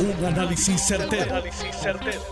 [0.00, 1.42] Un análisis certero,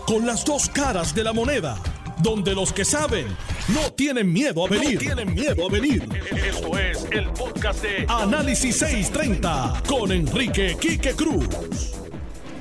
[0.05, 1.77] Con las dos caras de la moneda.
[2.19, 3.27] Donde los que saben
[3.67, 4.97] no tienen miedo a venir.
[4.97, 6.07] tienen miedo a venir.
[6.31, 11.47] Esto es el podcast de Análisis 630 con Enrique Quique Cruz.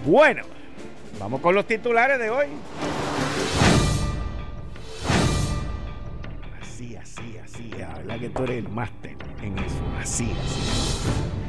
[0.05, 0.43] Bueno,
[1.21, 2.47] vamos con los titulares de hoy.
[6.61, 7.71] Así, así, así.
[7.79, 9.83] La verdad que tú eres el máster en eso.
[10.01, 11.46] Así, así.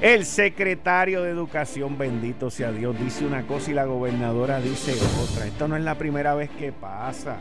[0.00, 5.46] El secretario de Educación, bendito sea Dios, dice una cosa y la gobernadora dice otra.
[5.46, 7.36] Esto no es la primera vez que pasa.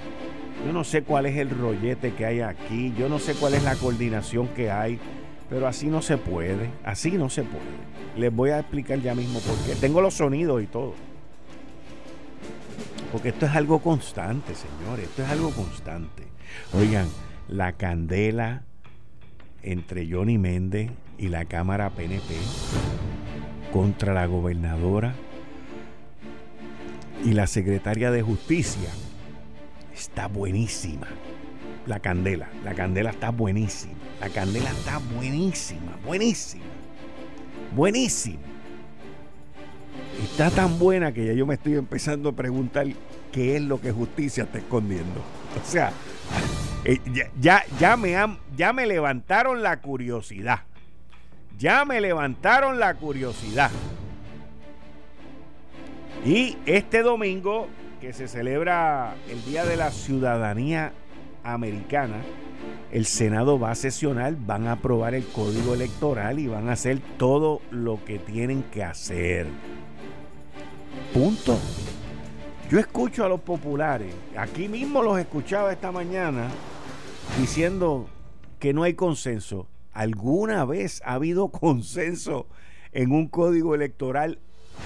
[0.66, 3.64] Yo no sé cuál es el rollete que hay aquí, yo no sé cuál es
[3.64, 5.00] la coordinación que hay,
[5.50, 7.64] pero así no se puede, así no se puede.
[8.18, 9.76] Les voy a explicar ya mismo por qué.
[9.76, 10.96] Tengo los sonidos y todo.
[13.14, 16.24] Porque esto es algo constante, señores, esto es algo constante.
[16.74, 17.08] Oigan,
[17.48, 18.64] la candela
[19.64, 22.36] entre Johnny Méndez y la Cámara PNP
[23.72, 25.14] contra la gobernadora
[27.24, 28.90] y la secretaria de Justicia
[29.94, 31.08] está buenísima.
[31.86, 33.94] La candela, la candela está buenísima.
[34.22, 36.64] La candela está buenísima, buenísima.
[37.76, 38.40] Buenísima.
[40.24, 42.88] Está tan buena que ya yo me estoy empezando a preguntar
[43.32, 45.22] qué es lo que justicia está escondiendo.
[45.62, 45.92] O sea,
[46.86, 47.00] eh,
[47.40, 48.16] ya, ya, me
[48.56, 50.62] ya me levantaron la curiosidad.
[51.60, 53.70] Ya me levantaron la curiosidad.
[56.26, 57.68] Y este domingo,
[58.00, 60.94] que se celebra el Día de la Ciudadanía
[61.44, 62.22] Americana,
[62.94, 67.00] el Senado va a sesionar, van a aprobar el código electoral y van a hacer
[67.18, 69.46] todo lo que tienen que hacer.
[71.14, 71.60] Punto.
[72.72, 76.48] Yo escucho a los populares, aquí mismo los escuchaba esta mañana,
[77.38, 78.08] diciendo
[78.60, 79.68] que no hay consenso.
[80.00, 82.48] ¿Alguna vez ha habido consenso
[82.94, 84.40] en un código electoral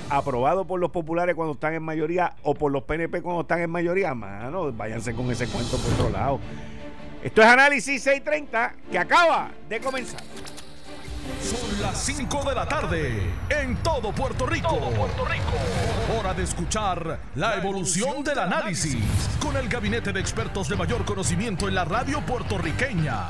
[0.10, 3.70] aprobado por los populares cuando están en mayoría o por los PNP cuando están en
[3.70, 4.16] mayoría?
[4.16, 6.40] Mano, váyanse con ese cuento por otro lado.
[7.24, 10.20] Esto es Análisis 630 que acaba de comenzar.
[11.44, 13.22] Son las 5 de la tarde
[13.52, 14.80] en todo Puerto Rico.
[14.80, 16.18] Puerto Rico.
[16.18, 18.98] Hora de escuchar la evolución del análisis
[19.40, 23.30] con el gabinete de expertos de mayor conocimiento en la radio puertorriqueña.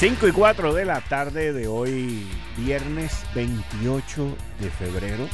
[0.00, 5.28] 5 y 4 de la tarde de hoy, viernes 28 de febrero.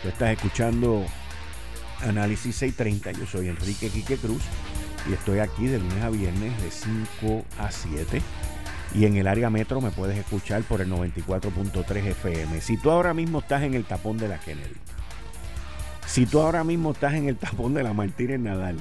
[0.00, 1.04] Tú estás escuchando
[2.00, 3.20] Análisis 630.
[3.20, 4.40] Yo soy Enrique Quique Cruz
[5.06, 8.22] y estoy aquí de lunes a viernes de 5 a 7.
[8.94, 12.62] Y en el área metro me puedes escuchar por el 94.3 FM.
[12.62, 14.72] Si tú ahora mismo estás en el tapón de la Kennedy,
[16.06, 18.78] si tú ahora mismo estás en el tapón de la Martínez Nadal,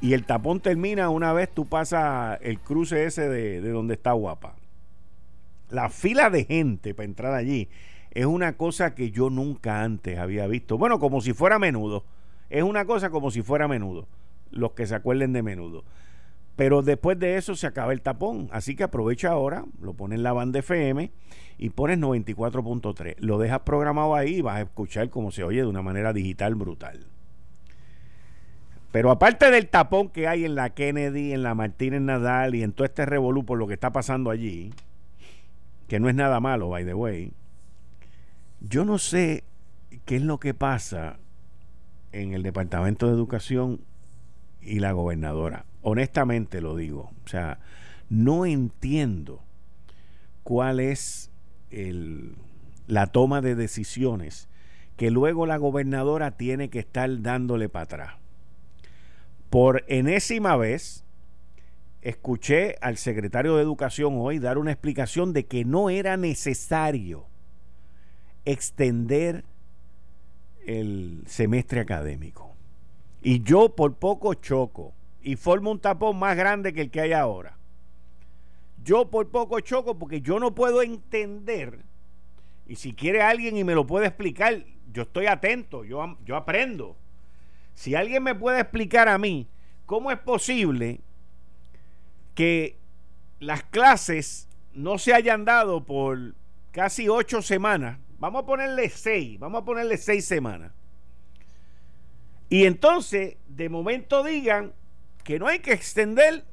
[0.00, 4.12] y el tapón termina una vez tú pasas el cruce ese de, de donde está
[4.12, 4.56] guapa.
[5.70, 7.68] La fila de gente para entrar allí
[8.12, 10.78] es una cosa que yo nunca antes había visto.
[10.78, 12.04] Bueno, como si fuera menudo.
[12.48, 14.06] Es una cosa como si fuera menudo,
[14.50, 15.84] los que se acuerden de menudo.
[16.56, 18.48] Pero después de eso se acaba el tapón.
[18.52, 21.10] Así que aprovecha ahora, lo pones en la banda FM
[21.58, 23.16] y pones 94.3.
[23.18, 26.54] Lo dejas programado ahí y vas a escuchar como se oye de una manera digital
[26.54, 27.06] brutal.
[28.96, 32.72] Pero aparte del tapón que hay en la Kennedy, en la Martínez Nadal y en
[32.72, 34.72] todo este revolú por lo que está pasando allí,
[35.86, 37.34] que no es nada malo, by the way,
[38.60, 39.44] yo no sé
[40.06, 41.18] qué es lo que pasa
[42.12, 43.82] en el Departamento de Educación
[44.62, 45.66] y la gobernadora.
[45.82, 47.10] Honestamente lo digo.
[47.26, 47.58] O sea,
[48.08, 49.42] no entiendo
[50.42, 51.30] cuál es
[52.86, 54.48] la toma de decisiones
[54.96, 58.25] que luego la gobernadora tiene que estar dándole para atrás.
[59.50, 61.04] Por enésima vez,
[62.02, 67.26] escuché al secretario de Educación hoy dar una explicación de que no era necesario
[68.44, 69.44] extender
[70.66, 72.54] el semestre académico.
[73.22, 77.12] Y yo por poco choco y formo un tapón más grande que el que hay
[77.12, 77.56] ahora.
[78.84, 81.80] Yo por poco choco porque yo no puedo entender,
[82.68, 86.96] y si quiere alguien y me lo puede explicar, yo estoy atento, yo, yo aprendo.
[87.76, 89.46] Si alguien me puede explicar a mí
[89.86, 91.02] cómo es posible
[92.34, 92.76] que
[93.38, 96.34] las clases no se hayan dado por
[96.72, 100.72] casi ocho semanas Vamos a ponerle seis, vamos a ponerle seis semanas.
[102.48, 104.72] Y entonces, de momento digan
[105.22, 106.44] que no hay que extender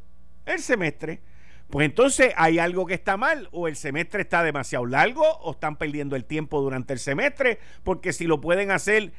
[0.46, 1.22] el semestre.
[1.70, 5.78] Pues entonces hay algo que está mal, o el semestre está demasiado largo, o están
[5.78, 9.14] perdiendo el tiempo durante el semestre, porque si lo pueden hacer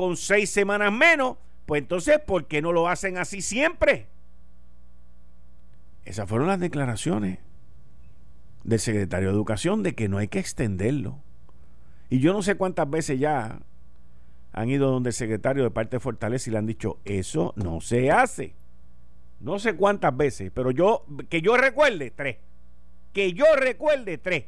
[0.00, 1.36] con seis semanas menos,
[1.66, 4.08] pues entonces, ¿por qué no lo hacen así siempre?
[6.06, 7.38] Esas fueron las declaraciones
[8.64, 11.18] del secretario de Educación de que no hay que extenderlo.
[12.08, 13.60] Y yo no sé cuántas veces ya
[14.52, 17.82] han ido donde el secretario de parte de Fortaleza y le han dicho, eso no
[17.82, 18.54] se hace.
[19.38, 22.38] No sé cuántas veces, pero yo, que yo recuerde, tres.
[23.12, 24.46] Que yo recuerde, tres.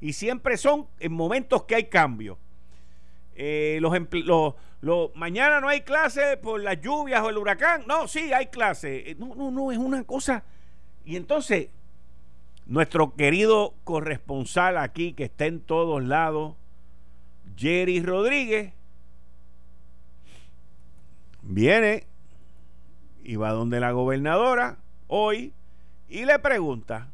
[0.00, 2.36] Y siempre son en momentos que hay cambio.
[3.36, 7.84] Eh, los, mañana no hay clase por las lluvias o el huracán.
[7.86, 9.10] No, sí, hay clase.
[9.10, 10.44] Eh, no, no, no, es una cosa.
[11.04, 11.68] Y entonces,
[12.66, 16.54] nuestro querido corresponsal aquí, que está en todos lados,
[17.56, 18.72] Jerry Rodríguez,
[21.42, 22.06] viene
[23.22, 24.78] y va donde la gobernadora
[25.08, 25.52] hoy
[26.08, 27.08] y le pregunta,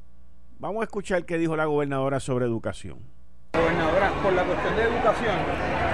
[0.59, 2.99] vamos a escuchar qué dijo la gobernadora sobre educación.
[3.53, 5.35] Gobernadora, por la cuestión de educación,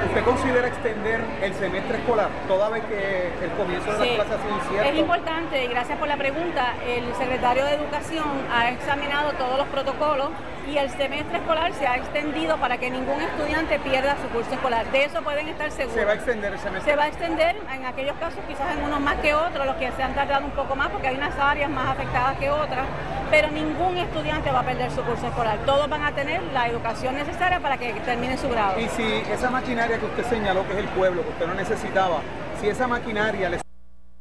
[0.08, 4.56] ¿usted considera extender el semestre escolar toda vez que el comienzo de las clases sido
[4.58, 4.90] incierto?
[4.90, 6.74] Es importante y gracias por la pregunta.
[6.86, 10.28] El secretario de Educación ha examinado todos los protocolos
[10.68, 14.90] y el semestre escolar se ha extendido para que ningún estudiante pierda su curso escolar.
[14.90, 15.94] De eso pueden estar seguros.
[15.94, 16.90] ¿Se va a extender el semestre?
[16.90, 19.90] Se va a extender en aquellos casos, quizás en unos más que otros, los que
[19.92, 22.86] se han tardado un poco más porque hay unas áreas más afectadas que otras,
[23.30, 25.58] pero ningún estudiante va a perder su curso escolar.
[25.64, 28.80] Todos van a tener la educación necesaria para que termine su grado.
[28.80, 32.20] Y si esa maquinaria que usted señaló, que es el pueblo, que usted no necesitaba,
[32.60, 33.60] si esa maquinaria le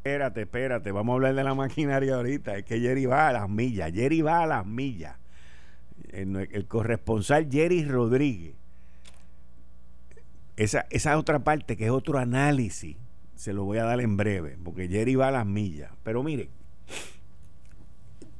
[0.03, 2.57] Espérate, espérate, vamos a hablar de la maquinaria ahorita.
[2.57, 5.15] Es que Jerry va a las millas, Jerry va a las millas
[6.09, 8.55] el, corresponsal Jerry Rodríguez,
[10.55, 12.97] esa, esa otra parte que es otro análisis,
[13.35, 15.91] se lo voy a dar en breve, porque Jerry va a las millas.
[16.03, 16.49] Pero mire,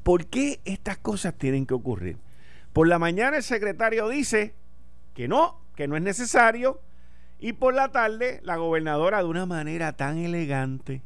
[0.03, 2.17] ¿por qué estas cosas tienen que ocurrir?
[2.73, 4.53] Por la mañana el secretario dice
[5.13, 6.81] que no, que no es necesario,
[7.39, 11.01] y por la tarde la gobernadora de una manera tan elegante,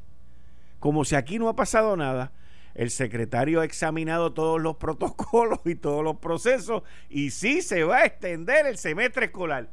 [0.79, 2.31] como si aquí no ha pasado nada,
[2.75, 7.97] el secretario ha examinado todos los protocolos y todos los procesos y sí se va
[7.97, 9.69] a extender el semestre escolar.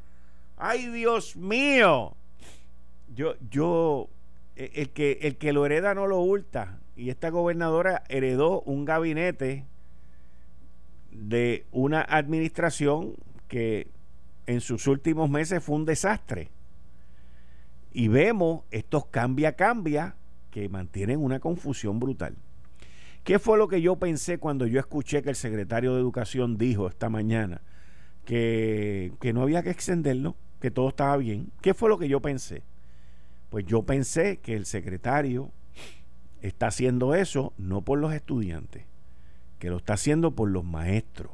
[0.56, 2.16] ¡Ay, Dios mío!
[3.14, 4.08] Yo, yo,
[4.56, 6.80] e, el que, el que lo hereda no lo hurta.
[6.96, 9.66] Y esta gobernadora heredó un gabinete
[11.12, 13.14] de una administración
[13.48, 13.88] que
[14.46, 16.50] en sus últimos meses fue un desastre.
[17.92, 20.16] Y vemos estos cambia-cambia
[20.50, 22.36] que mantienen una confusión brutal.
[23.26, 26.86] ¿Qué fue lo que yo pensé cuando yo escuché que el secretario de Educación dijo
[26.86, 27.60] esta mañana
[28.24, 31.50] que, no había que extenderlo, que todo estaba bien?
[31.60, 32.62] ¿Qué fue lo que yo pensé?
[33.50, 35.50] Pues yo pensé que el secretario
[36.40, 38.84] está haciendo eso no por los estudiantes,
[39.58, 41.32] que lo está haciendo por los maestros,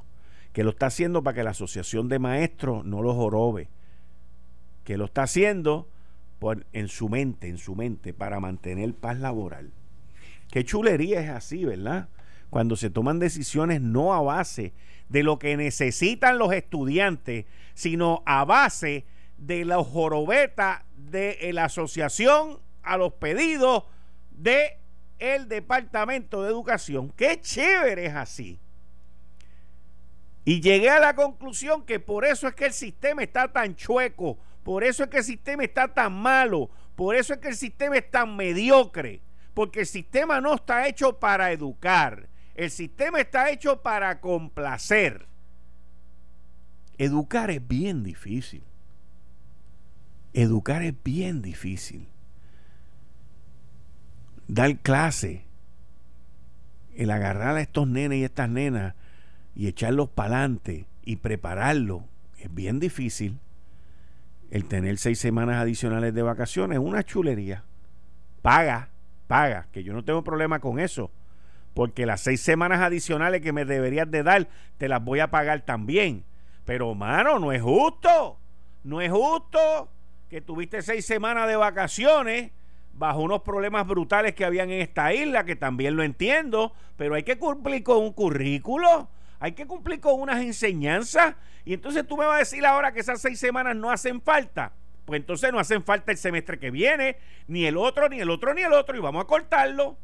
[0.55, 3.69] que lo está haciendo para que la asociación de maestros no los jorobe,
[4.85, 5.91] que lo está haciendo
[6.39, 9.73] por, en su mente, en su mente, para mantener paz laboral.
[10.53, 12.11] Qué chulería es así, ¿verdad?
[12.51, 14.75] Cuando se toman decisiones no a base
[15.09, 19.07] de lo que necesitan los estudiantes, sino a base
[19.39, 23.85] de la jorobeta de la asociación a los pedidos
[24.31, 24.79] de
[25.19, 27.11] el Departamento de Educación.
[27.17, 28.61] Qué chévere es así.
[30.45, 34.37] Y llegué a la conclusión que por eso es que el sistema está tan chueco,
[34.63, 37.97] por eso es que el sistema está tan malo, por eso es que el sistema
[37.97, 39.23] es tan mediocre
[39.55, 45.27] porque el sistema no está hecho para educar, el sistema está hecho para complacer.
[46.99, 48.63] Educar es bien difícil.
[50.35, 52.09] Educar es bien difícil.
[54.49, 55.45] Dar clase,
[56.95, 58.95] el agarrar a estos nenes y estas nenas
[59.55, 62.03] y echarlos para adelante y prepararlos,
[62.39, 63.39] es bien difícil.
[64.51, 67.65] El tener seis semanas adicionales de vacaciones es una chulería.
[68.43, 68.92] Paga
[69.33, 71.11] paga, que yo no tengo problema con eso,
[71.73, 74.47] porque las seis semanas adicionales que me deberías de dar,
[74.77, 76.27] te las voy a pagar también.
[76.67, 78.39] Pero, mano, no es justo,
[78.85, 79.91] no es justo
[80.29, 82.51] que tuviste seis semanas de vacaciones
[82.93, 87.23] bajo unos problemas brutales que habían en esta isla, que también lo entiendo, pero hay
[87.23, 89.09] que cumplir con un currículo,
[89.41, 93.01] hay que cumplir con unas enseñanzas, y entonces tú me vas a decir ahora que
[93.01, 97.17] esas seis semanas no hacen falta pues entonces no hacen falta el semestre que viene,
[97.49, 99.97] ni el otro, ni el otro, ni el otro, y vamos a cortarlo.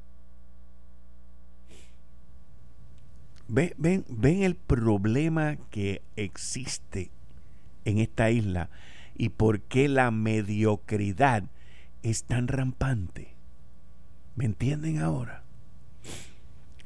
[3.48, 7.10] Ven, ven, ven el problema que existe
[7.84, 8.68] en esta isla
[9.16, 11.44] y por qué la mediocridad
[12.02, 13.34] es tan rampante.
[14.36, 15.42] ¿Me entienden ahora?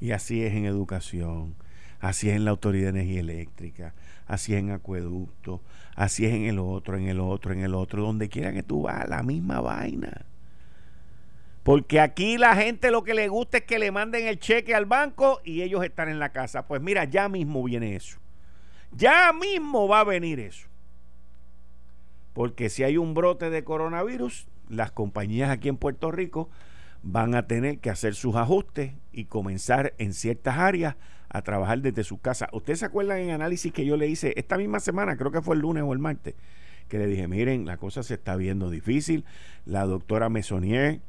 [0.00, 1.54] Y así es en educación,
[2.00, 3.94] así es en la Autoridad de Energía Eléctrica,
[4.32, 5.60] así es en acueducto,
[5.94, 8.82] así es en el otro, en el otro, en el otro, donde quiera que tú
[8.82, 10.24] vas, la misma vaina.
[11.62, 14.86] Porque aquí la gente lo que le gusta es que le manden el cheque al
[14.86, 16.66] banco y ellos están en la casa.
[16.66, 18.18] Pues mira, ya mismo viene eso.
[18.92, 20.66] Ya mismo va a venir eso.
[22.32, 26.48] Porque si hay un brote de coronavirus, las compañías aquí en Puerto Rico
[27.02, 30.96] van a tener que hacer sus ajustes y comenzar en ciertas áreas
[31.32, 32.48] a trabajar desde su casa.
[32.52, 35.56] ¿Ustedes se acuerdan en análisis que yo le hice esta misma semana, creo que fue
[35.56, 36.34] el lunes o el martes,
[36.88, 39.24] que le dije, miren, la cosa se está viendo difícil.
[39.64, 41.00] La doctora Mesonier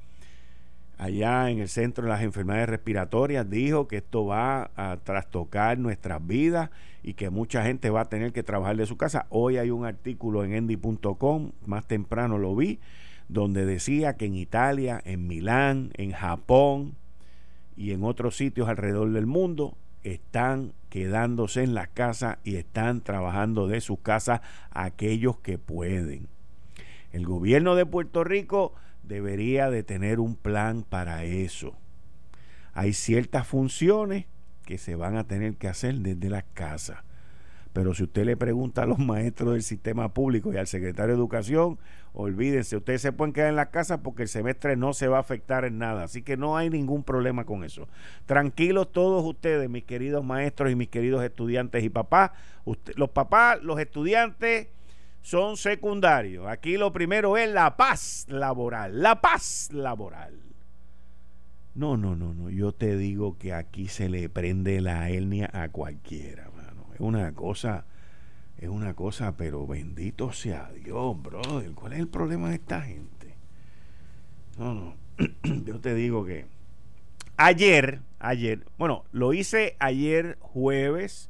[0.98, 6.26] allá en el Centro de las Enfermedades Respiratorias, dijo que esto va a trastocar nuestras
[6.26, 6.70] vidas
[7.02, 9.26] y que mucha gente va a tener que trabajar de su casa.
[9.30, 12.80] Hoy hay un artículo en endy.com, más temprano lo vi,
[13.28, 16.96] donde decía que en Italia, en Milán, en Japón
[17.76, 23.68] y en otros sitios alrededor del mundo están quedándose en las casas y están trabajando
[23.68, 24.42] de sus casas
[24.72, 26.28] aquellos que pueden.
[27.12, 31.76] El gobierno de Puerto Rico debería de tener un plan para eso.
[32.74, 34.26] Hay ciertas funciones
[34.66, 37.04] que se van a tener que hacer desde la casa.
[37.74, 41.20] Pero si usted le pregunta a los maestros del sistema público y al secretario de
[41.20, 41.80] Educación,
[42.14, 45.22] olvídense, ustedes se pueden quedar en la casa porque el semestre no se va a
[45.22, 46.04] afectar en nada.
[46.04, 47.88] Así que no hay ningún problema con eso.
[48.28, 52.32] Tranquilos todos ustedes, mis queridos maestros y mis queridos estudiantes y papás.
[52.96, 54.68] los papás, los estudiantes
[55.24, 56.48] son secundarios.
[56.48, 60.40] Aquí lo primero es la paz laboral, la paz laboral.
[61.76, 62.52] No, no, no, no.
[62.52, 66.53] Yo te digo que aquí se le prende la hernia a cualquiera.
[66.94, 67.86] Es una cosa,
[68.58, 71.72] es una cosa, pero bendito sea Dios, brother.
[71.72, 73.36] ¿Cuál es el problema de esta gente?
[74.58, 74.96] No, no.
[75.66, 76.46] Yo te digo que
[77.38, 81.30] ayer, ayer, bueno, lo hice ayer jueves,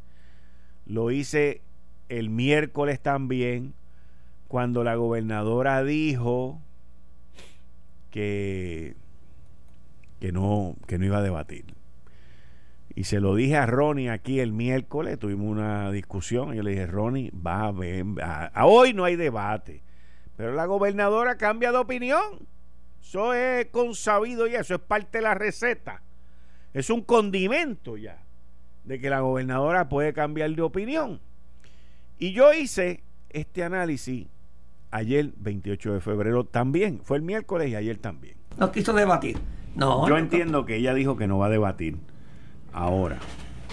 [0.85, 1.61] lo hice
[2.09, 3.73] el miércoles también
[4.47, 6.61] cuando la gobernadora dijo
[8.11, 8.95] que,
[10.19, 11.65] que, no, que no iba a debatir.
[12.95, 16.53] Y se lo dije a Ronnie aquí el miércoles, tuvimos una discusión.
[16.53, 19.81] Y yo le dije, Ronnie, va a ver, a, hoy no hay debate.
[20.37, 22.47] Pero la gobernadora cambia de opinión.
[23.01, 26.03] Eso es consabido ya, eso es parte de la receta.
[26.73, 28.23] Es un condimento ya
[28.83, 31.19] de que la gobernadora puede cambiar de opinión.
[32.19, 34.27] Y yo hice este análisis
[34.91, 37.01] ayer 28 de febrero también.
[37.03, 38.35] Fue el miércoles y ayer también.
[38.57, 39.37] No quiso debatir.
[39.75, 40.07] No.
[40.07, 41.97] Yo entiendo que ella dijo que no va a debatir
[42.73, 43.17] ahora.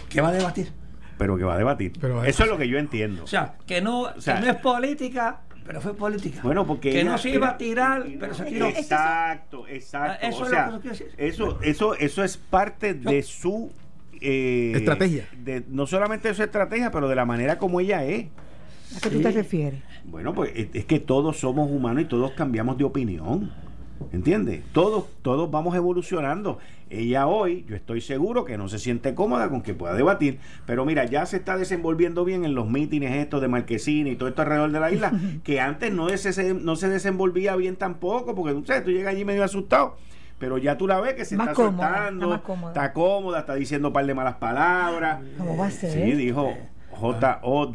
[0.09, 0.73] ¿Qué va a debatir?
[1.19, 1.92] Pero que va a debatir.
[2.00, 3.25] Pero eso es lo que yo entiendo.
[3.25, 5.40] O sea, que no, no es política,
[5.71, 6.40] pero fue política.
[6.42, 8.66] Bueno, porque que no se iba a tirar, pero se tiró.
[8.66, 10.26] Exacto, exacto.
[10.26, 10.80] Eso, o sea,
[11.16, 13.71] eso, eso, eso es parte de su
[14.21, 15.28] eh, estrategia.
[15.45, 18.26] De, no solamente de su estrategia, pero de la manera como ella es.
[18.97, 19.80] ¿A qué tú te refieres?
[20.04, 23.52] Bueno, pues es que todos somos humanos y todos cambiamos de opinión.
[24.12, 24.62] ¿Entiendes?
[24.73, 26.59] Todos, todos vamos evolucionando.
[26.88, 30.85] Ella hoy, yo estoy seguro que no se siente cómoda con que pueda debatir, pero
[30.85, 34.42] mira, ya se está desenvolviendo bien en los mítines estos de Marquesina y todo esto
[34.42, 35.12] alrededor de la isla,
[35.45, 39.25] que antes no se, no se desenvolvía bien tampoco, porque tú sabes, tú llegas allí
[39.25, 39.97] medio asustado
[40.40, 43.40] pero ya tú la ves que se está soltando, está, cómoda.
[43.40, 45.21] está diciendo un par de malas palabras.
[45.37, 45.92] ¿Cómo va a ser?
[45.92, 46.54] Sí, dijo,
[46.92, 47.75] J-O-D-E-R-S-E.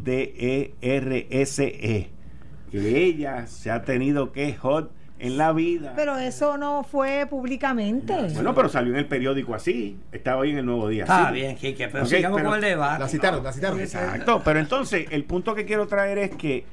[2.72, 5.94] Que ella se ha tenido que hot en la vida.
[5.96, 8.16] Pero eso no fue públicamente.
[8.34, 9.98] Bueno, pero salió en el periódico así.
[10.12, 11.04] Estaba hoy en el Nuevo Día.
[11.04, 13.00] Está bien, Kike, pero sigamos con el debate.
[13.00, 13.80] La citaron, la citaron.
[13.80, 16.66] Exacto, pero entonces el punto que quiero traer es que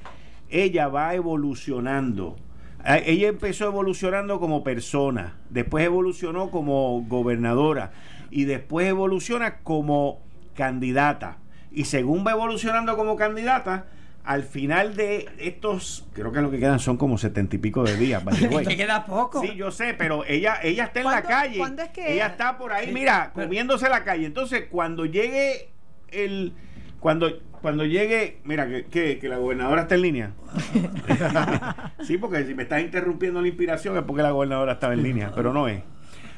[0.51, 2.37] ella va evolucionando.
[2.85, 7.93] Ah, ella empezó evolucionando como persona, después evolucionó como gobernadora
[8.29, 10.21] y después evoluciona como
[10.57, 11.39] candidata
[11.71, 13.87] y según va evolucionando como candidata,
[14.25, 17.97] al final de estos, creo que lo que quedan son como setenta y pico de
[17.97, 18.23] días.
[18.25, 19.41] que queda poco.
[19.41, 21.59] Sí, yo sé, pero ella, ella está en la calle.
[21.59, 24.27] ¿cuándo es que ella está por ahí, mira, comiéndose la calle.
[24.27, 25.71] Entonces, cuando llegue
[26.11, 26.53] el,
[27.01, 30.33] cuando, cuando llegue, mira, que, que, la gobernadora está en línea.
[32.03, 35.33] sí, porque si me estás interrumpiendo la inspiración es porque la gobernadora estaba en línea,
[35.35, 35.83] pero no es.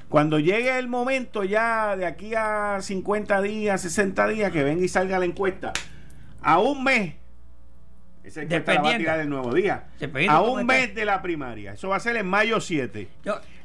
[0.08, 4.88] Cuando llegue el momento ya de aquí a 50 días, 60 días, que venga y
[4.88, 5.72] salga la encuesta,
[6.40, 7.14] a un mes,
[8.24, 9.84] esa encuesta la va a tirar el nuevo día,
[10.28, 13.08] a un mes de la primaria, eso va a ser en mayo 7.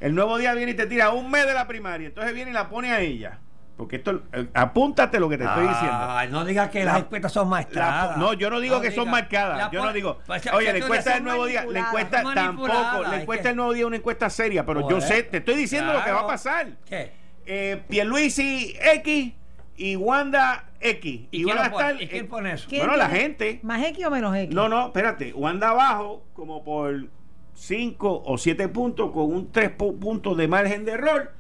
[0.02, 2.52] el nuevo día viene y te tira a un mes de la primaria, entonces viene
[2.52, 3.40] y la pone a ella.
[3.80, 6.28] Porque esto, eh, apúntate lo que te estoy diciendo.
[6.32, 8.18] no digas que las encuestas son marcadas.
[8.18, 9.72] no, yo no digo que son marcadas.
[9.72, 10.20] Yo no digo.
[10.28, 13.84] Pues, oye, la encuesta del nuevo día, la encuesta tampoco, la encuesta del nuevo día
[13.84, 16.68] es una encuesta seria, pero yo sé, te estoy diciendo lo que va a pasar.
[16.86, 17.18] ¿Qué?
[17.46, 19.34] Eh, Pierluisi X
[19.78, 21.28] y Wanda X.
[21.32, 22.70] ¿Y, van a estar, ¿Y quién pone eso?
[22.70, 23.60] Bueno, la gente.
[23.64, 24.56] ¿Más X o menos X?
[24.56, 25.34] No, no, espérate.
[25.34, 27.08] Wanda abajo, como por
[27.54, 31.34] 5 o 7 puntos, con un 3 puntos de margen de error.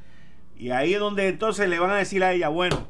[0.58, 2.88] Y ahí es donde entonces le van a decir a ella, bueno,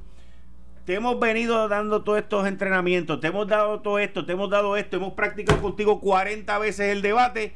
[0.85, 4.75] te hemos venido dando todos estos entrenamientos, te hemos dado todo esto, te hemos dado
[4.75, 7.53] esto, hemos practicado contigo 40 veces el debate.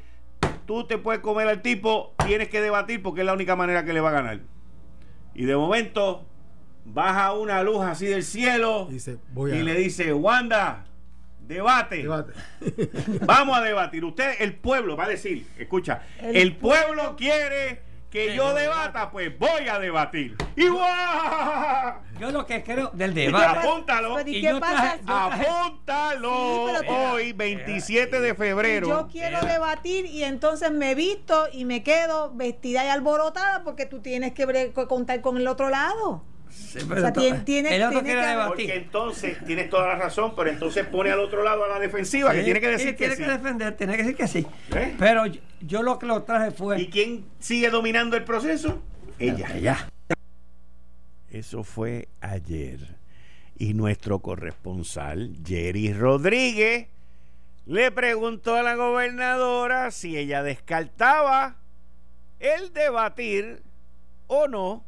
[0.68, 3.94] Tú te puedes comer al tipo, tienes que debatir porque es la única manera que
[3.94, 4.42] le va a ganar.
[5.34, 6.28] Y de momento
[6.86, 10.86] baja una luz así del cielo y le dice, Wanda,
[11.48, 12.08] debate.
[13.26, 14.06] Vamos a debatir.
[14.06, 19.68] Usted, el pueblo, va a decir, escucha, el, pueblo, quiere que yo debata, pues voy
[19.68, 20.36] a debatir.
[20.56, 20.66] Y
[22.20, 23.60] Yo lo que creo del debate.
[23.60, 24.22] apúntalo.
[24.24, 25.00] ¿Y pasa?
[25.08, 26.66] Apúntalo.
[26.88, 28.88] Hoy, 27 de febrero.
[28.88, 34.00] Yo quiero debatir y entonces me visto y me quedo vestida y alborotada porque tú
[34.02, 36.24] tienes que contar con el otro lado.
[37.46, 37.90] Tiene,
[38.48, 42.34] Porque entonces tienes toda la razón, pero entonces pone al otro lado a la defensiva,
[42.34, 44.48] que tiene que decir que tiene que defender, tiene que decir que sí.
[44.76, 44.96] ¿Eh?
[44.98, 45.24] Pero
[45.62, 46.82] yo, lo que lo traje fue.
[46.82, 48.82] ¿Y quién sigue dominando el proceso?
[49.20, 49.48] Ella.
[49.56, 49.90] Ella.
[51.30, 52.80] Eso fue ayer.
[53.58, 56.88] Y nuestro corresponsal, Jerry Rodríguez,
[57.66, 61.58] le preguntó a la gobernadora si ella descartaba
[62.40, 63.62] el debatir
[64.28, 64.86] o no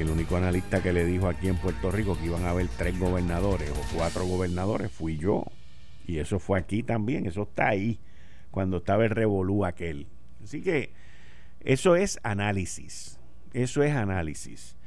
[0.00, 2.98] el único analista que le dijo aquí en Puerto Rico que iban a haber tres
[2.98, 5.44] gobernadores o cuatro gobernadores fui yo.
[6.06, 8.00] Y eso fue aquí también, eso está ahí,
[8.50, 10.06] cuando estaba el revolú aquel.
[10.42, 10.92] Así que
[11.60, 13.18] eso es análisis,
[13.52, 14.78] eso es análisis.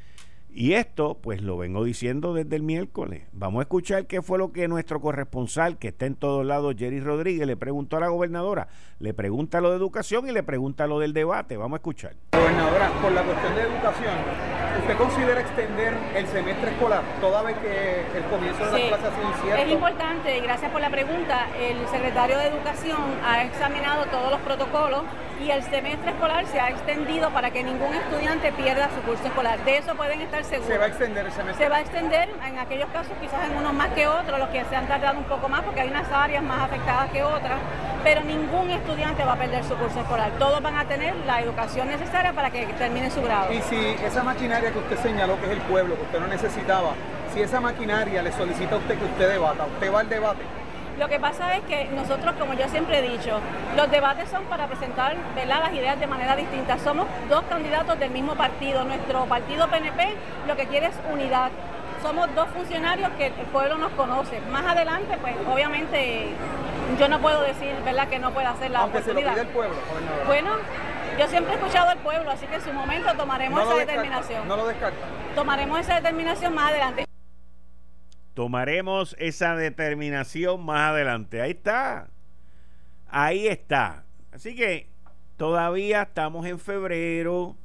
[0.53, 3.23] Y esto, pues lo vengo diciendo desde el miércoles.
[3.31, 6.99] Vamos a escuchar qué fue lo que nuestro corresponsal, que está en todos lados, Jerry
[6.99, 8.67] Rodríguez, le preguntó a la gobernadora.
[8.99, 11.55] Le pregunta lo de educación y le pregunta lo del debate.
[11.55, 12.15] Vamos a escuchar.
[12.33, 14.15] Gobernadora, la cuestión de educación,
[14.79, 19.15] ¿usted considera extender el semestre escolar toda vez que el comienzo de las clases ha
[19.15, 19.63] sido incierto?
[19.63, 21.47] Es importante y gracias por la pregunta.
[21.59, 25.03] El secretario de Educación ha examinado todos los protocolos
[25.43, 29.59] y el semestre escolar se ha extendido para que ningún estudiante pierda su curso escolar.
[29.65, 30.67] De eso pueden estar seguros.
[30.67, 31.65] ¿Se va a extender el semestre?
[31.65, 34.63] Se va a extender en aquellos casos, quizás en unos más que otros, los que
[34.65, 37.57] se han tardado un poco más porque hay unas áreas más afectadas que otras,
[38.03, 40.31] pero ningún estudiante va a perder su curso escolar.
[40.39, 43.51] Todos van a tener la educación necesaria para que terminen su grado.
[43.51, 46.93] Y si esa maquinaria que usted señaló que es el pueblo, que usted no necesitaba,
[47.33, 50.41] si esa maquinaria le solicita a usted que usted debata, ¿usted va al debate?
[50.99, 53.39] Lo que pasa es que nosotros, como yo siempre he dicho,
[53.75, 55.15] los debates son para presentar
[55.47, 56.77] las ideas de manera distinta.
[56.77, 58.83] Somos dos candidatos del mismo partido.
[58.83, 60.15] Nuestro partido PNP
[60.47, 61.49] lo que quiere es unidad.
[62.03, 64.41] Somos dos funcionarios que el pueblo nos conoce.
[64.51, 66.27] Más adelante, pues obviamente
[66.99, 68.07] yo no puedo decir ¿verdad?
[68.09, 69.75] que no pueda hacer la Aunque Se lo pide el pueblo.
[70.25, 70.57] Bueno,
[71.17, 74.47] yo siempre he escuchado al pueblo, así que en su momento tomaremos esa determinación.
[74.47, 74.97] No lo descarta.
[75.35, 77.05] Tomaremos esa determinación más adelante.
[78.33, 81.41] Tomaremos esa determinación más adelante.
[81.41, 82.07] Ahí está.
[83.09, 84.05] Ahí está.
[84.31, 84.89] Así que
[85.37, 87.55] todavía estamos en febrero.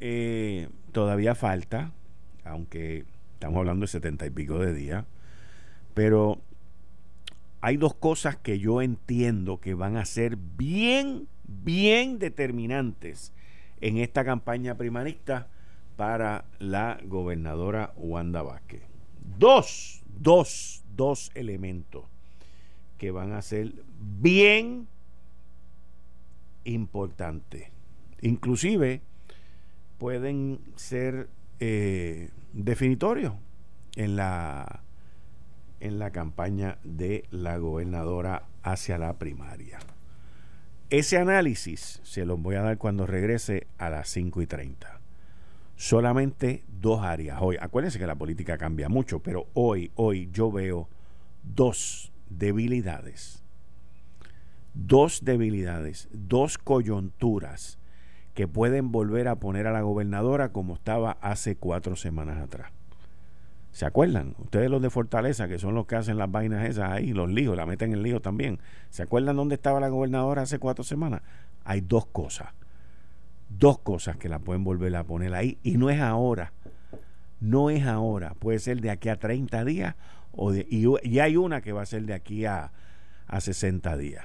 [0.00, 1.90] Eh, todavía falta,
[2.44, 5.04] aunque estamos hablando de setenta y pico de días.
[5.92, 6.40] Pero
[7.64, 13.32] hay dos cosas que yo entiendo que van a ser bien, bien determinantes
[13.80, 15.48] en esta campaña primarista
[15.96, 18.82] para la gobernadora Wanda Vázquez
[19.38, 22.04] dos, dos, dos elementos
[22.98, 23.72] que van a ser
[24.20, 24.86] bien
[26.64, 27.68] importantes.
[28.20, 29.00] Inclusive
[29.98, 31.28] pueden ser
[31.60, 33.34] eh, definitorios
[33.96, 34.83] en la,
[35.84, 39.78] en la campaña de la gobernadora hacia la primaria.
[40.90, 45.00] Ese análisis se los voy a dar cuando regrese a las 5 y 30
[45.76, 47.56] solamente dos áreas hoy.
[47.60, 50.88] Acuérdense que la política cambia mucho, pero hoy, hoy yo veo
[51.42, 53.42] dos debilidades.
[54.74, 57.78] Dos debilidades, dos coyunturas
[58.34, 62.72] que pueden volver a poner a la gobernadora como estaba hace cuatro semanas atrás.
[63.74, 64.34] ¿Se acuerdan?
[64.38, 67.54] Ustedes los de Fortaleza, que son los que hacen las vainas esas ahí, los líos,
[67.54, 68.58] la meten en lío también.
[68.88, 71.20] ¿Se acuerdan dónde estaba la gobernadora hace cuatro semanas?
[71.64, 72.54] Hay dos cosas
[73.58, 76.52] dos cosas que la pueden volver a poner ahí y no es ahora.
[77.40, 79.96] No es ahora, puede ser de aquí a 30 días
[80.32, 82.72] o de, y, hay una que va a ser de aquí a,
[83.26, 84.24] a 60 días.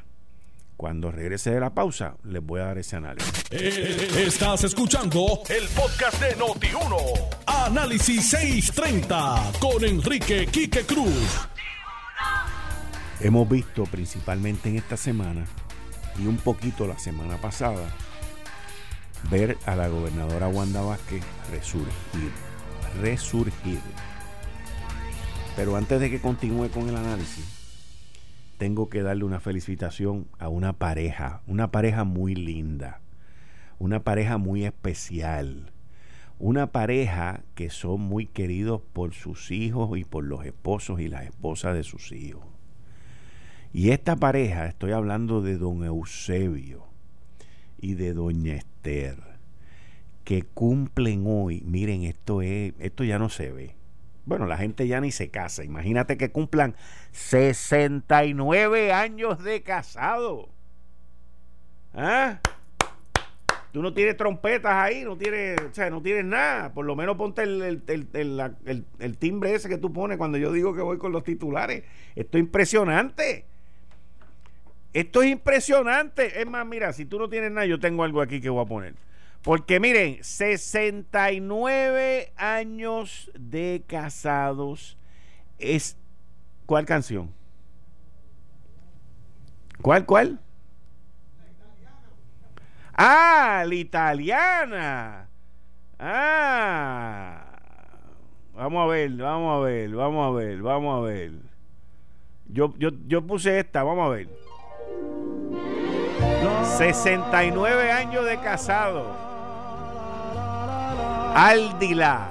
[0.80, 3.44] Cuando regrese de la pausa, les voy a dar ese análisis.
[3.52, 7.36] Eh, estás escuchando el podcast de Noti1.
[7.48, 11.38] Análisis 630 con Enrique Quique Cruz.
[13.20, 15.44] Hemos visto principalmente en esta semana
[16.18, 17.94] y un poquito la semana pasada
[19.30, 22.32] ver a la gobernadora Wanda Vázquez resurgir,
[23.02, 23.82] resurgir.
[25.58, 27.59] Pero antes de que continúe con el análisis,
[28.60, 33.02] tengo que darle una felicitación a una pareja, una pareja muy linda,
[33.80, 35.72] una pareja muy especial
[36.39, 41.26] una pareja que son muy queridos por sus hijos y por los esposos y las
[41.26, 42.45] esposas de sus hijos.
[43.74, 46.86] Y esta pareja, estoy hablando de don Eusebio
[47.80, 49.17] y de doña Esther,
[50.24, 53.76] que cumplen hoy, miren, esto es, esto ya no se ve.
[54.30, 55.63] Bueno, la gente ya ni se casa.
[55.63, 56.76] Imagínate que cumplan
[57.13, 60.50] 69 años de casado.
[61.96, 62.39] ¿Ah?
[63.72, 66.72] Tú no tienes trompetas ahí, no tienes, o sea, no tienes nada.
[66.76, 70.84] Por lo menos ponte el, el, timbre ese que tú pones cuando yo digo que
[70.84, 71.84] voy con los titulares.
[72.15, 73.46] Esto es impresionante.
[74.94, 76.39] Esto es impresionante.
[76.39, 78.68] Es más, mira, si tú no tienes nada, yo tengo algo aquí que voy a
[78.68, 78.94] poner.
[79.41, 84.97] Porque miren, 69 años de casados
[85.58, 85.97] es...
[86.65, 87.34] ¿Cuál canción?
[89.82, 90.41] ¿Cuál, cuál?
[92.93, 95.30] Ah, la italiana.
[95.97, 97.45] Ah.
[98.54, 101.32] Vamos a ver, vamos a ver, vamos a ver, vamos a ver.
[102.47, 104.28] Yo, yo, yo puse esta, vamos a ver.
[106.78, 109.29] 69 años de casado.
[111.36, 112.30] Aldila,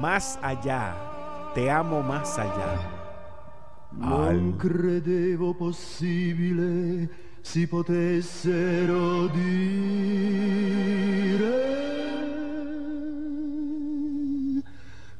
[0.00, 0.94] más allá.
[1.54, 2.98] Te amo más allá.
[3.92, 7.08] Non credevo possibile
[7.42, 9.78] si potessero dire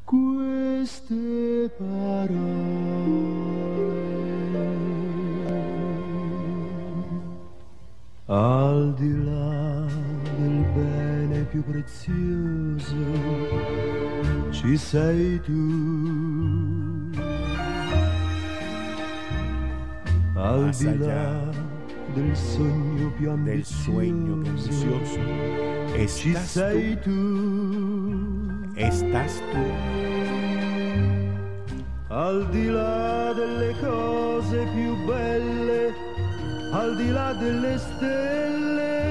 [0.05, 2.58] queste parole.
[11.59, 12.94] Più prezioso
[14.51, 17.11] ci sei tu.
[20.35, 21.51] Al di là
[22.14, 25.21] del sogno più ambizioso.
[25.97, 28.71] Estás sei tu.
[28.77, 29.64] Estás tú.
[32.11, 35.92] Al di là delle cose più belle,
[36.73, 39.08] al di là delle stelle,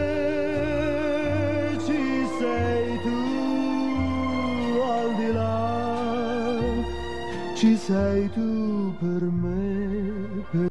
[7.88, 10.68] per me.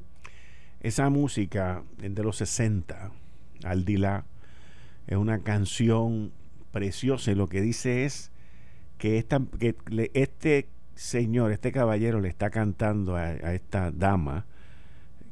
[0.81, 3.11] Esa música de los 60,
[3.65, 4.25] Aldila,
[5.07, 6.33] es una canción
[6.73, 8.31] preciosa y lo que dice es
[8.99, 9.25] que,
[10.15, 14.45] este señor, este caballero le está cantando a, esta dama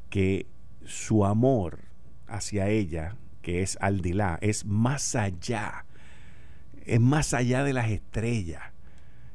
[0.09, 0.47] que
[0.85, 1.79] su amor
[2.27, 5.85] hacia ella, que es Aldila, es más allá,
[6.85, 8.63] es más allá de las estrellas,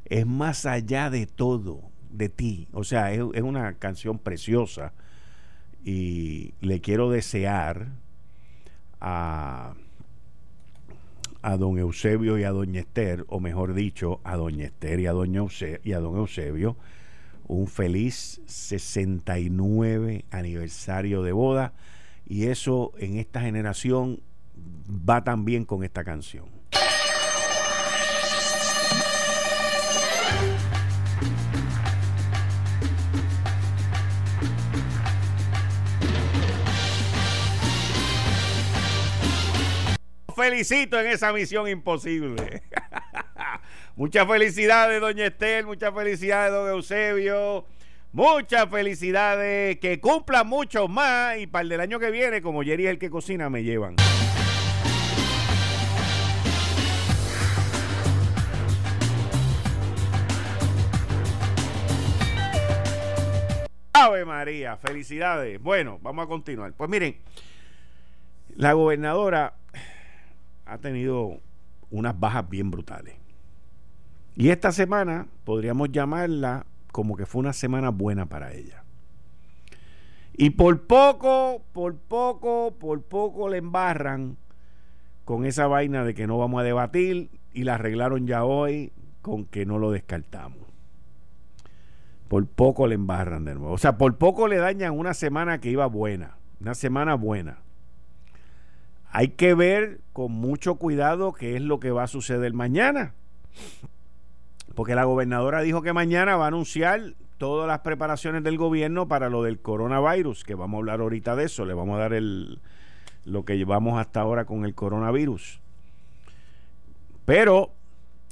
[0.05, 2.68] es más allá de todo, de ti.
[2.73, 4.92] O sea, es, una canción preciosa
[5.85, 7.88] y le quiero desear
[9.01, 9.75] a,
[11.42, 15.12] a don Eusebio y a doña Esther, o mejor dicho, a doña Esther y a,
[15.12, 15.42] doña
[15.83, 16.77] y a don Eusebio,
[17.46, 21.73] un feliz 69 aniversario de boda.
[22.27, 24.20] Y eso en esta generación
[24.88, 26.60] va también con esta canción.
[40.40, 42.62] Felicito en esa misión imposible.
[43.96, 47.66] muchas felicidades, doña Estel, muchas felicidades, don Eusebio.
[48.12, 52.87] Muchas felicidades, que cumplan mucho más y para el del año que viene, como Jerry
[52.87, 53.96] es el que cocina, me llevan.
[63.92, 65.62] Ave María, felicidades.
[65.62, 66.72] Bueno, vamos a continuar.
[66.72, 67.16] Pues miren,
[68.57, 69.60] la gobernadora
[70.70, 71.40] ha tenido
[71.90, 73.16] unas bajas bien brutales.
[74.37, 78.85] Y esta semana podríamos llamarla como que fue una semana buena para ella.
[80.33, 84.37] Y por poco, por poco, por poco le embarran
[85.24, 89.46] con esa vaina de que no vamos a debatir y la arreglaron ya hoy con
[89.46, 90.68] que no lo descartamos.
[92.28, 93.72] Por poco le embarran de nuevo.
[93.72, 96.37] O sea, por poco le dañan una semana que iba buena.
[96.61, 97.59] Una semana buena.
[99.11, 103.14] Hay que ver con mucho cuidado qué es lo que va a suceder mañana.
[104.75, 109.29] porque la gobernadora dijo que mañana va a anunciar todas las preparaciones del gobierno para
[109.29, 112.61] lo del coronavirus, que vamos a hablar ahorita de eso, le vamos a dar el,
[113.25, 115.61] lo que llevamos hasta ahora con el coronavirus.
[117.25, 117.73] Pero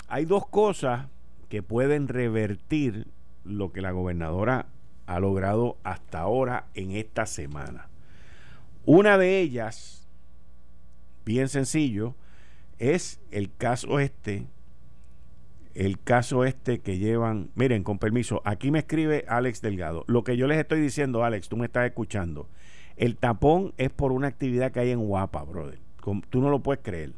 [0.09, 1.07] hay dos cosas
[1.49, 3.07] que pueden revertir
[3.45, 4.67] lo que la gobernadora
[5.07, 7.88] ha logrado hasta ahora en esta semana.
[8.85, 9.98] Una de ellas,
[11.29, 12.14] bien sencillo,
[12.79, 14.47] es el caso este,
[15.75, 20.38] el caso este que llevan, miren, con permiso, aquí me escribe Alex Delgado, lo que
[20.38, 22.49] yo les estoy diciendo, Alex, tú me estás escuchando,
[22.97, 25.79] el tapón es por una actividad que hay en Guapa, brother,
[26.31, 27.12] tú no lo puedes creer,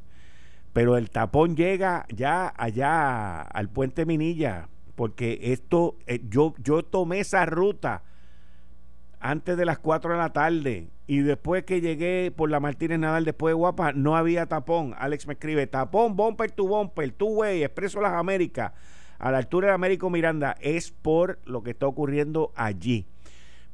[0.73, 7.21] pero el tapón llega ya allá al puente Minilla, porque esto, eh, yo, yo tomé
[7.21, 8.03] esa ruta
[9.21, 13.25] antes de las 4 de la tarde y después que llegué por la Martínez Nadal
[13.25, 14.95] después de Guapa no había tapón.
[14.97, 18.75] Alex me escribe, tapón, bumper to bumper, two way, Expreso Las Américas,
[19.19, 23.09] a la altura de Américo Miranda, es por lo que está ocurriendo allí.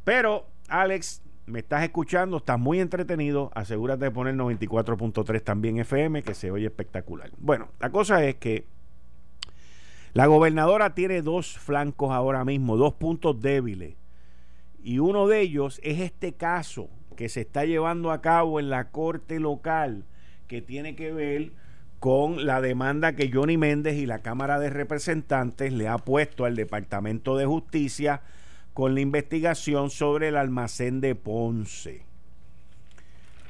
[0.02, 6.32] Pero, Alex, me estás escuchando, estás muy entretenido, asegúrate de poner 94.3 también FM, que
[6.32, 7.30] se oye espectacular.
[7.36, 8.64] Bueno, la cosa es que
[10.14, 13.96] la gobernadora tiene dos flancos ahora mismo, dos puntos débiles
[14.82, 18.90] y uno de ellos es este caso que se está llevando a cabo en la
[18.90, 20.04] corte local,
[20.46, 21.52] que tiene que ver
[21.98, 26.54] con la demanda que Johnny Méndez y la Cámara de Representantes le ha puesto al
[26.54, 28.20] Departamento de Justicia
[28.74, 32.04] con la investigación sobre el almacén de Ponce.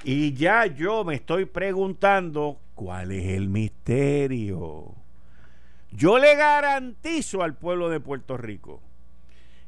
[0.05, 4.95] Y ya yo me estoy preguntando cuál es el misterio.
[5.91, 8.81] Yo le garantizo al pueblo de Puerto Rico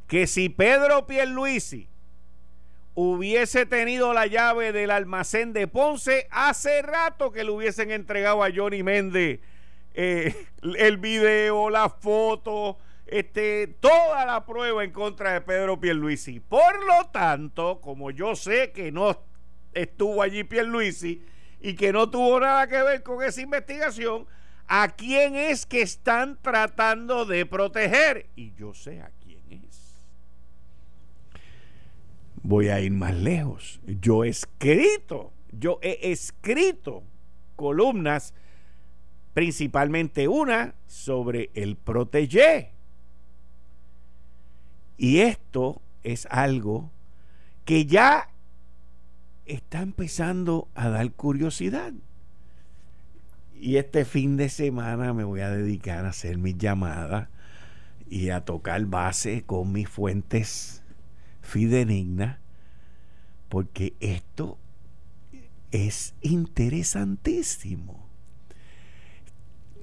[0.07, 1.89] que si Pedro Pierluisi
[3.01, 8.51] hubiese tenido la llave del almacén de Ponce, hace rato que le hubiesen entregado a
[8.53, 9.39] Johnny Méndez
[9.95, 10.35] eh,
[10.77, 16.41] el video, la foto, este, toda la prueba en contra de Pedro Pierluisi.
[16.41, 19.23] Por lo tanto, como yo sé que no
[19.75, 21.25] estuvo allí Pierluisi
[21.61, 24.27] y que no tuvo nada que ver con esa investigación,
[24.67, 28.29] ¿a quién es que están tratando de proteger?
[28.35, 29.13] Y yo sé a
[32.49, 33.79] voy a ir más lejos.
[33.87, 37.03] Yo he escrito, yo he escrito
[37.57, 38.33] columnas,
[39.35, 42.73] principalmente una sobre el protege.
[44.97, 46.91] Y esto es algo
[47.67, 48.31] que ya
[49.45, 51.93] está empezando a dar curiosidad.
[53.61, 57.29] Y este fin de semana me voy a dedicar a hacer mis llamadas
[58.09, 60.78] y a tocar base con mis fuentes
[61.49, 62.41] fidenigna,
[63.49, 64.59] porque esto
[65.71, 68.07] es interesantísimo.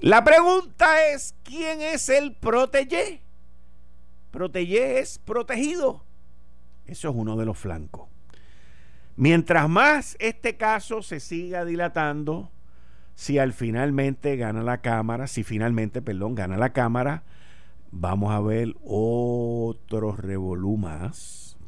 [0.00, 3.20] La pregunta es, ¿quién es el protege?
[4.30, 6.04] Protege es protegido.
[6.86, 8.08] Eso es uno de los flancos.
[9.16, 12.52] Mientras más este caso se siga dilatando,
[13.14, 17.24] si al finalmente gana la Cámara, si finalmente, perdón, gana la Cámara,
[17.90, 20.76] vamos a ver otros revolú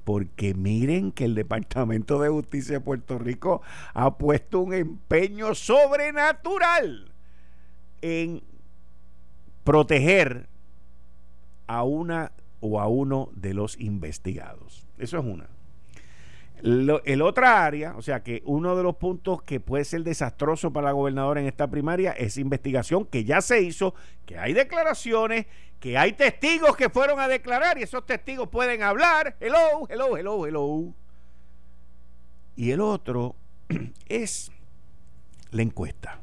[0.08, 3.60] porque miren que el Departamento de Justicia de Puerto Rico
[3.92, 7.12] ha puesto un empeño sobrenatural
[8.00, 8.42] en
[9.64, 10.48] proteger
[11.66, 14.86] a una o a uno de los investigados.
[14.96, 15.57] Eso es una
[16.62, 20.86] el otra área, o sea que uno de los puntos que puede ser desastroso para
[20.86, 23.94] la gobernadora en esta primaria es investigación que ya se hizo,
[24.26, 25.46] que hay declaraciones,
[25.78, 29.36] que hay testigos que fueron a declarar y esos testigos pueden hablar.
[29.40, 30.94] Hello, hello, hello, hello.
[32.56, 33.36] Y el otro
[34.08, 34.50] es
[35.52, 36.20] la encuesta.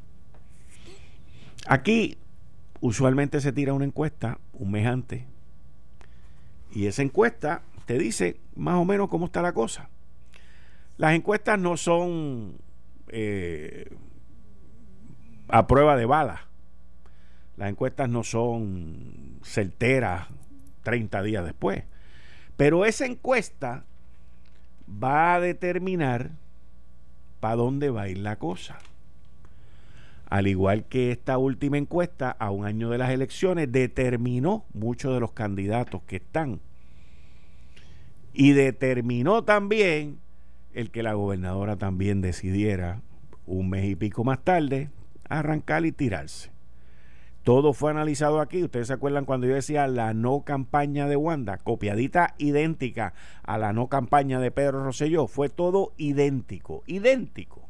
[1.68, 2.18] Aquí
[2.82, 5.24] usualmente se tira una encuesta un mes antes
[6.74, 9.90] y esa encuesta te dice más o menos cómo está la cosa.
[10.98, 12.58] Las encuestas no son
[13.10, 13.90] eh,
[15.50, 16.48] a prueba de bala.
[17.58, 20.28] Las encuestas no son certeras
[20.84, 21.84] 30 días después.
[22.58, 23.86] Pero esa encuesta
[24.90, 26.32] va a determinar
[27.40, 28.78] para dónde va a ir la cosa.
[30.30, 35.20] Al igual que esta última encuesta, a un año de las elecciones, determinó muchos de
[35.20, 36.62] los candidatos que están.
[38.34, 40.20] Y determinó también
[40.76, 43.02] el que la gobernadora también decidiera
[43.48, 44.90] un mes y pico más tarde
[45.28, 46.52] arrancar y tirarse.
[47.44, 48.64] Todo fue analizado aquí.
[48.64, 53.72] Ustedes se acuerdan cuando yo decía la no campaña de Wanda, copiadita idéntica a la
[53.72, 55.28] no campaña de Pedro Rosselló.
[55.28, 57.70] Fue todo idéntico, idéntico.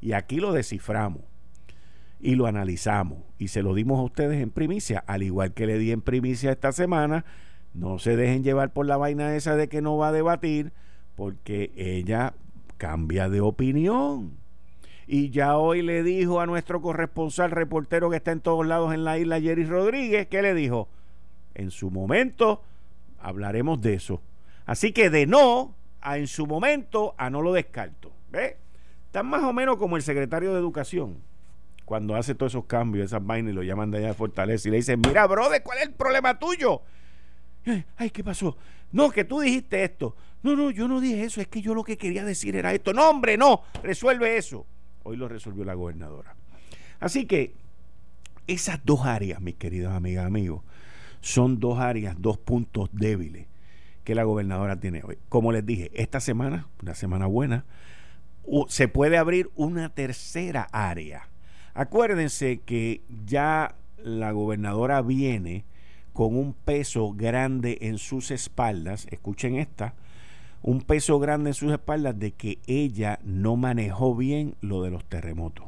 [0.00, 1.22] Y aquí lo desciframos.
[2.18, 5.78] y lo analizamos y se lo dimos a ustedes en primicia, al igual que le
[5.78, 7.24] di en primicia esta semana.
[7.74, 10.72] No se dejen llevar por la vaina esa de que no va a debatir,
[11.16, 12.34] porque ella
[12.76, 14.36] cambia de opinión.
[15.06, 19.04] Y ya hoy le dijo a nuestro corresponsal reportero que está en todos lados en
[19.04, 20.88] la isla, Jerry Rodríguez, ¿qué le dijo?
[21.54, 22.62] En su momento
[23.20, 24.20] hablaremos de eso.
[24.66, 28.12] Así que de no a en su momento a no lo descarto.
[28.30, 28.56] ¿Ve?
[29.06, 31.16] Están más o menos como el secretario de Educación
[31.86, 34.72] cuando hace todos esos cambios, esas vainas y lo llaman de allá de Fortaleza y
[34.72, 36.82] le dicen, mira, brother, ¿cuál es el problema tuyo?
[37.66, 38.56] Eh, ay, ¿qué pasó?
[38.92, 40.16] No, que tú dijiste esto.
[40.42, 42.92] No, no, yo no dije eso, es que yo lo que quería decir era esto.
[42.92, 44.66] No, hombre, no, resuelve eso.
[45.02, 46.34] Hoy lo resolvió la gobernadora.
[47.00, 47.54] Así que
[48.46, 50.62] esas dos áreas, mis queridos amigas, amigos,
[51.20, 53.46] son dos áreas, dos puntos débiles
[54.04, 55.18] que la gobernadora tiene hoy.
[55.28, 57.64] Como les dije, esta semana, una semana buena,
[58.68, 61.28] se puede abrir una tercera área
[61.76, 65.66] Acuérdense que ya la gobernadora viene
[66.16, 69.92] con un peso grande en sus espaldas, escuchen esta,
[70.62, 75.04] un peso grande en sus espaldas de que ella no manejó bien lo de los
[75.04, 75.66] terremotos,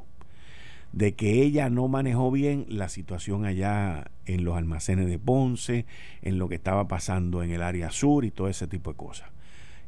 [0.95, 5.85] de que ella no manejó bien la situación allá en los almacenes de Ponce,
[6.23, 9.29] en lo que estaba pasando en el área sur y todo ese tipo de cosas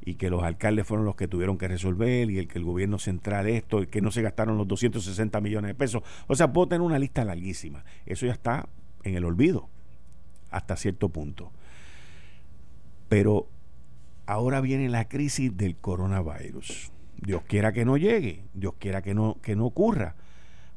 [0.02, 2.98] y que los alcaldes fueron los que tuvieron que resolver y el que el gobierno
[2.98, 6.02] central esto, el que no se gastaron los 260 millones de pesos.
[6.26, 7.84] O sea, puedo tener una lista larguísima.
[8.04, 8.68] Eso ya está
[9.04, 9.68] en el olvido
[10.50, 11.52] hasta cierto punto.
[13.08, 13.48] Pero
[14.26, 16.92] ahora viene la crisis del coronavirus.
[17.16, 20.14] Dios quiera que no llegue, Dios quiera que no, que no ocurra.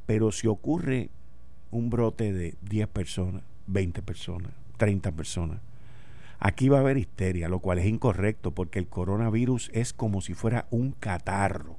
[0.05, 1.09] Pero si ocurre
[1.71, 5.59] un brote de 10 personas, 20 personas, 30 personas,
[6.45, 10.33] Aquí va a haber histeria, lo cual es incorrecto porque el coronavirus es como si
[10.33, 11.77] fuera un catarro.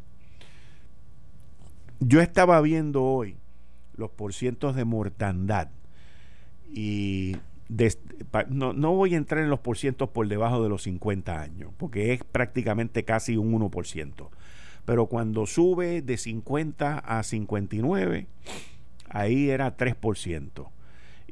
[2.01, 3.37] Yo estaba viendo hoy
[3.95, 5.69] los porcientos de mortandad
[6.73, 7.37] y
[8.49, 12.13] no, no, voy a entrar en los porcientos por debajo de los 50 años, porque
[12.13, 14.29] es prácticamente casi un 1%.
[14.85, 18.27] Pero cuando sube de 50 a 59,
[19.09, 20.69] ahí era 3%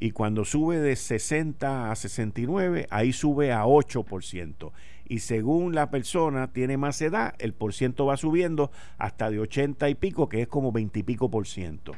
[0.03, 4.71] y cuando sube de 60 a 69, ahí sube a 8%.
[5.07, 9.95] Y según la persona tiene más edad, el porciento va subiendo hasta de 80 y
[9.95, 11.93] pico, que es como 20 y pico por ciento.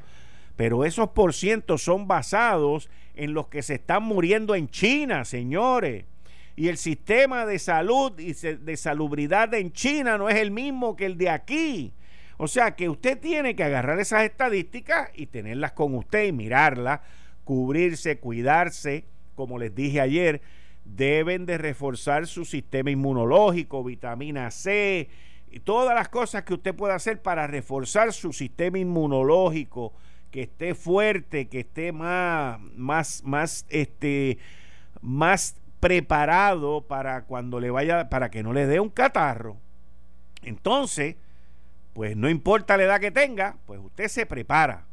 [0.56, 6.06] Pero esos porcientos son basados en los que se están muriendo en China, señores.
[6.56, 11.06] Y el sistema de salud y de salubridad en China no es el mismo que
[11.06, 11.94] el de aquí.
[12.38, 17.02] O sea que usted tiene que agarrar esas estadísticas y tenerlas con usted y mirarlas
[17.46, 20.42] cubrirse, cuidarse, como les dije ayer,
[20.84, 25.10] deben de reforzar su sistema inmunológico, vitamina C,
[25.50, 29.94] y todas las cosas que usted pueda hacer para reforzar su sistema inmunológico,
[30.36, 34.38] que esté fuerte, que esté más, más, más, este,
[35.00, 39.56] más preparado para cuando le vaya, para que no le dé un catarro.
[40.42, 41.16] Entonces,
[41.94, 44.86] pues no importa la edad que tenga, pues usted se prepara.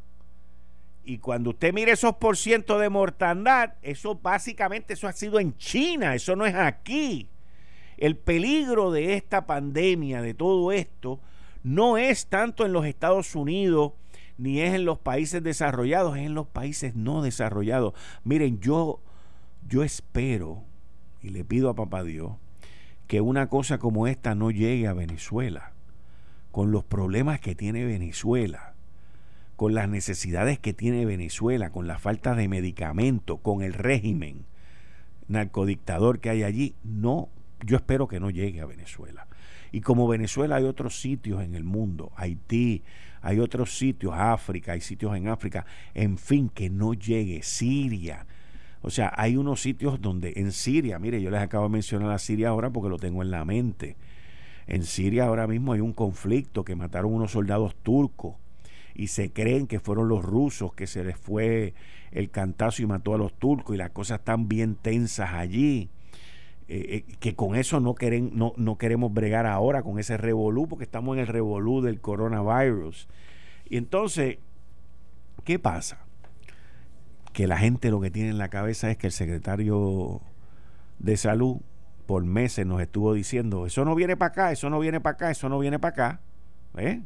[1.03, 5.57] Y cuando usted mire esos por ciento de mortandad, eso básicamente eso ha sido en
[5.57, 7.27] China, eso no es aquí.
[7.97, 11.19] El peligro de esta pandemia, de todo esto,
[11.63, 13.91] no es tanto en los Estados Unidos
[14.37, 17.93] ni es en los países desarrollados, es en los países no desarrollados.
[18.23, 18.99] Miren, yo
[19.67, 20.63] yo espero
[21.21, 22.33] y le pido a papá Dios
[23.07, 25.71] que una cosa como esta no llegue a Venezuela
[26.51, 28.73] con los problemas que tiene Venezuela
[29.55, 34.45] con las necesidades que tiene Venezuela, con la falta de medicamentos, con el régimen
[35.27, 37.29] narcodictador que hay allí, no,
[37.65, 39.27] yo espero que no llegue a Venezuela.
[39.71, 42.83] Y como Venezuela hay otros sitios en el mundo, Haití,
[43.23, 48.27] hay otros sitios, África, hay sitios en África, en fin, que no llegue, Siria.
[48.81, 52.19] O sea, hay unos sitios donde en Siria, mire, yo les acabo de mencionar a
[52.19, 53.95] Siria ahora porque lo tengo en la mente.
[54.67, 58.35] En Siria ahora mismo hay un conflicto que mataron unos soldados turcos
[58.93, 61.73] y se creen que fueron los rusos que se les fue
[62.11, 65.89] el cantazo y mató a los turcos y las cosas están bien tensas allí.
[66.75, 70.67] Eh, eh, que con eso no, queren, no, no queremos bregar ahora con ese revolú,
[70.67, 73.07] porque estamos en el revolú del coronavirus.
[73.69, 74.39] Y entonces,
[75.43, 75.99] ¿qué pasa?
[77.31, 80.21] Que la gente lo que tiene en la cabeza es que el secretario
[80.97, 81.57] de salud
[82.07, 85.29] por meses nos estuvo diciendo, eso no viene para acá, eso no viene para acá,
[85.29, 86.21] eso no viene para acá.
[86.77, 87.03] ¿eh?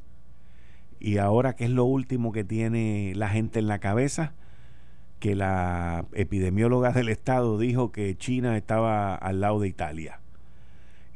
[1.02, 4.34] Y ahora, ¿qué es lo último que tiene la gente en la cabeza?
[5.20, 10.20] Que la epidemióloga del Estado dijo que China estaba al lado de Italia.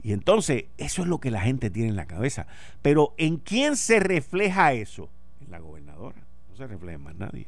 [0.04, 2.48] Y entonces, eso es lo que la gente tiene en la cabeza.
[2.82, 5.10] Pero ¿en quién se refleja eso?
[5.40, 6.18] En la gobernadora.
[6.50, 7.46] No se refleja en más nadie.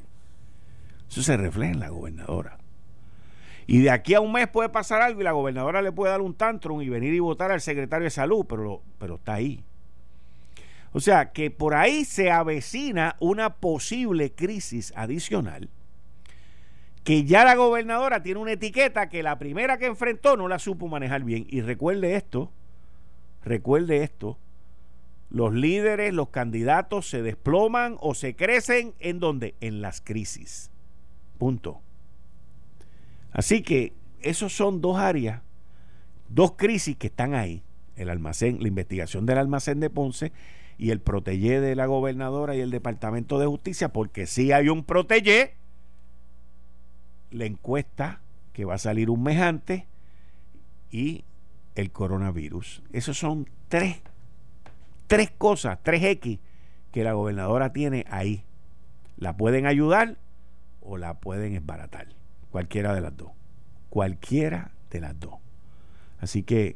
[1.09, 2.57] Eso se refleja en la gobernadora.
[3.65, 6.21] Y de aquí a un mes puede pasar algo y la gobernadora le puede dar
[6.21, 9.63] un tantrum y venir y votar al secretario de salud, pero, pero está ahí.
[10.91, 15.69] O sea que por ahí se avecina una posible crisis adicional
[17.03, 20.87] que ya la gobernadora tiene una etiqueta que la primera que enfrentó no la supo
[20.87, 21.45] manejar bien.
[21.49, 22.51] Y recuerde esto,
[23.43, 24.37] recuerde esto,
[25.29, 29.55] los líderes, los candidatos se desploman o se crecen en donde?
[29.59, 30.69] En las crisis.
[31.37, 31.81] Punto.
[33.31, 35.41] Así que esos son dos áreas,
[36.29, 37.63] dos crisis que están ahí.
[37.95, 40.31] El almacén, la investigación del almacén de Ponce
[40.77, 44.83] y el protege de la gobernadora y el Departamento de Justicia, porque si hay un
[44.83, 45.55] protege,
[47.33, 48.21] la encuesta
[48.53, 49.83] que va a salir un mes antes
[50.91, 51.25] y
[51.75, 52.83] el coronavirus.
[52.93, 54.01] Esos son tres,
[55.07, 56.39] tres cosas, tres X
[56.91, 58.45] que la gobernadora tiene ahí.
[59.17, 60.17] La pueden ayudar
[60.81, 62.09] o la pueden esbaratar.
[62.51, 63.31] Cualquiera de las dos.
[63.89, 65.35] Cualquiera de las dos.
[66.19, 66.75] Así que